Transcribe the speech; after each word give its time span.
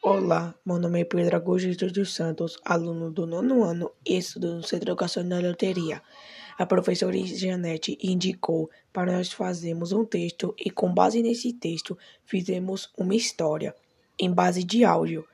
Olá, 0.00 0.54
meu 0.64 0.78
nome 0.78 1.00
é 1.00 1.04
Pedro 1.04 1.34
Augusto 1.34 1.90
dos 1.90 2.14
Santos, 2.14 2.56
aluno 2.64 3.10
do 3.10 3.26
nono 3.26 3.64
ano 3.64 3.90
e 4.06 4.16
estudo 4.16 4.54
no 4.54 4.62
Centro 4.62 4.90
Educacional 4.90 5.42
da 5.42 5.48
Loteria. 5.48 6.00
A 6.56 6.64
professora 6.64 7.18
Janete 7.26 7.98
indicou 8.00 8.70
para 8.92 9.16
nós 9.16 9.32
fazermos 9.32 9.90
um 9.90 10.04
texto 10.04 10.54
e, 10.56 10.70
com 10.70 10.94
base 10.94 11.20
nesse 11.20 11.52
texto, 11.52 11.98
fizemos 12.24 12.92
uma 12.96 13.16
história 13.16 13.74
em 14.16 14.32
base 14.32 14.62
de 14.62 14.84
áudio. 14.84 15.26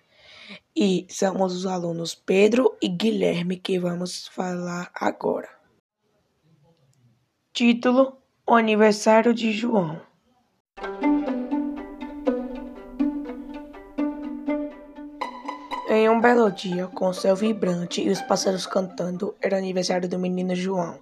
E 0.74 1.06
somos 1.10 1.54
os 1.54 1.66
alunos 1.66 2.14
Pedro 2.14 2.74
e 2.80 2.88
Guilherme 2.88 3.58
que 3.58 3.78
vamos 3.78 4.28
falar 4.28 4.90
agora. 4.94 5.50
Título: 7.52 8.16
O 8.46 8.54
Aniversário 8.54 9.34
de 9.34 9.52
João. 9.52 10.13
Em 15.96 16.08
um 16.08 16.20
belo 16.20 16.50
dia, 16.50 16.88
com 16.88 17.06
o 17.06 17.14
céu 17.14 17.36
vibrante 17.36 18.02
e 18.02 18.10
os 18.10 18.20
pássaros 18.20 18.66
cantando, 18.66 19.32
era 19.40 19.56
aniversário 19.56 20.08
do 20.08 20.18
menino 20.18 20.52
João. 20.52 20.98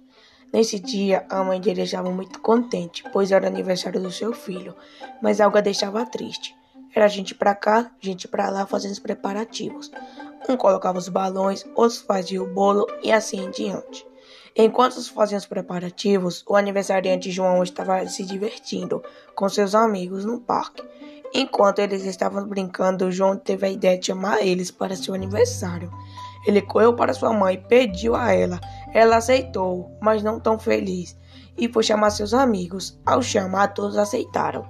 Nesse 0.53 0.79
dia, 0.79 1.25
a 1.31 1.43
mãe 1.43 1.59
dele 1.59 1.81
estava 1.81 2.11
muito 2.11 2.39
contente, 2.39 3.03
pois 3.11 3.31
era 3.31 3.47
aniversário 3.47 3.99
do 3.99 4.11
seu 4.11 4.33
filho, 4.33 4.75
mas 5.19 5.41
algo 5.41 5.57
a 5.57 5.61
deixava 5.61 6.05
triste. 6.05 6.55
Era 6.93 7.07
gente 7.07 7.33
para 7.33 7.55
cá, 7.55 7.89
gente 7.99 8.27
para 8.27 8.51
lá 8.51 8.67
fazendo 8.67 8.91
os 8.91 8.99
preparativos. 8.99 9.89
Um 10.47 10.55
colocava 10.55 10.99
os 10.99 11.09
balões, 11.09 11.65
outros 11.73 12.01
faziam 12.01 12.45
o 12.45 12.53
bolo 12.53 12.85
e 13.01 13.11
assim 13.11 13.45
em 13.45 13.49
diante. 13.49 14.05
Enquanto 14.55 15.01
faziam 15.11 15.39
os 15.39 15.47
preparativos, 15.47 16.43
o 16.47 16.55
aniversariante 16.55 17.31
João 17.31 17.63
estava 17.63 18.07
se 18.07 18.23
divertindo 18.23 19.01
com 19.35 19.49
seus 19.49 19.73
amigos 19.73 20.25
no 20.25 20.39
parque. 20.39 20.83
Enquanto 21.33 21.79
eles 21.79 22.05
estavam 22.05 22.47
brincando, 22.47 23.11
João 23.11 23.35
teve 23.35 23.65
a 23.65 23.69
ideia 23.69 23.97
de 23.97 24.05
chamar 24.05 24.45
eles 24.45 24.69
para 24.69 24.95
seu 24.95 25.15
aniversário. 25.15 25.91
Ele 26.45 26.61
correu 26.61 26.95
para 26.95 27.15
sua 27.15 27.33
mãe 27.33 27.55
e 27.55 27.57
pediu 27.57 28.15
a 28.15 28.31
ela. 28.31 28.59
Ela 28.93 29.17
aceitou, 29.17 29.89
mas 29.99 30.21
não 30.21 30.39
tão 30.39 30.59
feliz, 30.59 31.17
e 31.57 31.67
foi 31.67 31.81
chamar 31.81 32.11
seus 32.11 32.35
amigos. 32.35 32.99
Ao 33.03 33.23
chamar, 33.23 33.69
todos 33.69 33.97
aceitaram. 33.97 34.67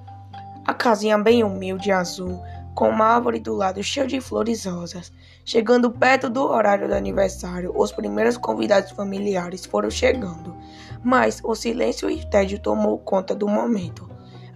A 0.65 0.73
casinha 0.73 1.17
bem 1.17 1.43
humilde 1.43 1.91
azul, 1.91 2.41
com 2.73 2.89
uma 2.89 3.05
árvore 3.05 3.39
do 3.39 3.53
lado 3.53 3.83
cheia 3.83 4.07
de 4.07 4.19
flores 4.19 4.65
rosas. 4.65 5.11
Chegando 5.45 5.91
perto 5.91 6.29
do 6.29 6.43
horário 6.43 6.87
do 6.87 6.93
aniversário, 6.93 7.73
os 7.75 7.91
primeiros 7.91 8.37
convidados 8.37 8.91
familiares 8.91 9.65
foram 9.65 9.89
chegando, 9.89 10.55
mas 11.03 11.41
o 11.43 11.53
silêncio 11.55 12.09
e 12.09 12.27
tédio 12.29 12.59
tomou 12.59 12.97
conta 12.97 13.35
do 13.35 13.47
momento. 13.47 14.09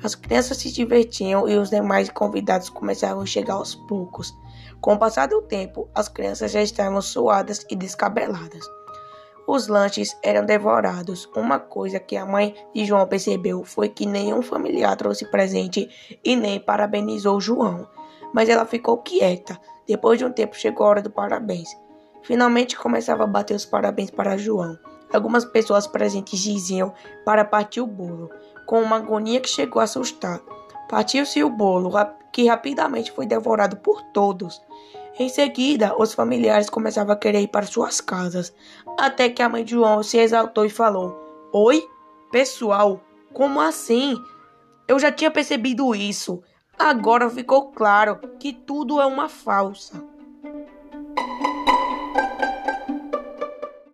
As 0.04 0.16
crianças 0.16 0.58
se 0.58 0.72
divertiam 0.72 1.48
e 1.48 1.58
os 1.58 1.70
demais 1.70 2.10
convidados 2.10 2.70
começavam 2.70 3.23
a 3.23 3.26
chegar 3.26 3.56
aos 3.56 3.73
poucos. 3.73 4.34
Com 4.80 4.94
o 4.94 5.00
passar 5.00 5.28
do 5.28 5.42
tempo, 5.42 5.90
as 5.94 6.08
crianças 6.08 6.52
já 6.52 6.62
estavam 6.62 7.02
suadas 7.02 7.66
e 7.70 7.76
descabeladas. 7.76 8.64
Os 9.48 9.68
lanches 9.68 10.16
eram 10.22 10.45
devorados. 10.45 11.28
Uma 11.36 11.58
coisa 11.58 12.00
que 12.00 12.18
a 12.18 12.26
mãe 12.26 12.54
de 12.76 12.86
João 12.86 13.08
percebeu 13.08 13.64
foi 13.64 13.88
que 13.90 14.06
nenhum 14.06 14.42
familiar 14.42 14.95
trouxe 14.98 15.26
presente 15.32 15.90
e 16.23 16.36
nem 16.36 16.60
parabenizou 16.60 17.40
João. 17.40 17.88
Mas 18.33 18.50
ela 18.50 18.66
ficou 18.66 18.97
quieta. 18.97 19.59
Depois 19.88 20.17
de 20.20 20.25
um 20.25 20.31
tempo 20.31 20.56
chegou 20.56 20.86
a 20.86 20.89
hora 20.89 21.02
do 21.02 21.09
parabéns. 21.09 21.70
Finalmente 22.23 22.78
começava 22.78 23.23
a 23.23 23.28
bater 23.28 23.56
os 23.56 23.66
parabéns 23.66 24.11
para 24.11 24.38
João. 24.38 24.78
Algumas 25.14 25.45
pessoas 25.45 25.88
presentes 25.88 26.39
diziam 26.39 26.94
para 27.23 27.45
partir 27.45 27.80
o 27.80 27.88
bolo, 27.88 28.30
com 28.66 28.81
uma 28.81 28.98
agonia 28.98 29.39
que 29.39 29.48
chegou 29.48 29.80
a 29.80 29.86
assustar. 29.86 30.42
Partiu-se 30.89 31.42
o 31.44 31.50
bolo, 31.50 31.92
que 32.33 32.48
rapidamente 32.48 33.11
foi 33.11 33.25
devorado 33.25 33.78
por 33.78 34.02
todos. 34.11 34.61
Em 35.17 35.30
seguida, 35.30 35.95
os 35.98 36.14
familiares 36.14 36.70
começavam 36.70 37.14
a 37.14 37.17
querer 37.17 37.42
ir 37.42 37.48
para 37.48 37.66
suas 37.66 38.00
casas, 38.02 38.53
até 39.00 39.30
que 39.30 39.42
a 39.42 39.50
mãe 39.50 39.64
de 39.64 39.72
João 39.72 40.03
se 40.03 40.17
exaltou 40.17 40.66
e 40.66 40.70
falou: 40.70 41.17
Oi, 41.52 41.83
pessoal, 42.32 43.02
como 43.33 43.59
assim? 43.59 44.15
Eu 44.88 44.99
já 44.99 45.11
tinha 45.11 45.32
percebido 45.32 45.95
isso. 45.95 46.44
Agora 46.77 47.30
ficou 47.30 47.71
claro 47.71 48.20
que 48.39 48.54
tudo 48.54 49.02
é 49.02 49.05
uma 49.05 49.27
falsa. 49.27 50.02